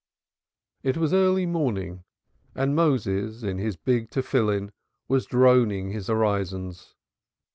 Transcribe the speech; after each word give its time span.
It 0.81 0.97
was 0.97 1.13
early 1.13 1.45
morning 1.45 2.05
and 2.55 2.75
Moses 2.75 3.43
in 3.43 3.59
his 3.59 3.75
big 3.75 4.09
phylacteries 4.11 4.71
was 5.07 5.27
droning 5.27 5.91
his 5.91 6.09
orisons. 6.09 6.95